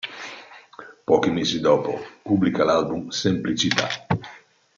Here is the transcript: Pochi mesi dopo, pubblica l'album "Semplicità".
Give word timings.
Pochi 1.05 1.29
mesi 1.29 1.59
dopo, 1.59 1.95
pubblica 2.23 2.63
l'album 2.63 3.09
"Semplicità". 3.09 3.87